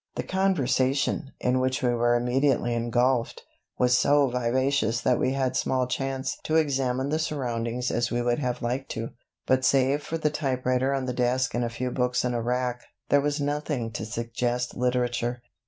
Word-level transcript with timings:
The 0.15 0.23
conversation, 0.23 1.29
in 1.39 1.59
which 1.59 1.83
we 1.83 1.89
were 1.93 2.15
immediately 2.15 2.73
engulfed, 2.73 3.43
was 3.77 3.95
so 3.95 4.25
vivacious 4.29 4.99
that 5.01 5.19
we 5.19 5.33
had 5.33 5.55
small 5.55 5.85
chance 5.85 6.37
to 6.45 6.55
examine 6.55 7.09
the 7.09 7.19
surroundings 7.19 7.91
as 7.91 8.09
we 8.09 8.23
would 8.23 8.39
have 8.39 8.63
liked 8.63 8.89
to. 8.93 9.09
But 9.45 9.63
save 9.63 10.01
for 10.01 10.17
the 10.17 10.31
typewriter 10.31 10.91
on 10.91 11.05
the 11.05 11.13
desk 11.13 11.53
and 11.53 11.63
a 11.63 11.69
few 11.69 11.91
books 11.91 12.25
in 12.25 12.33
a 12.33 12.41
rack, 12.41 12.81
there 13.09 13.21
was 13.21 13.39
nothing 13.39 13.91
to 13.91 14.03
suggest 14.03 14.75
literature. 14.75 15.43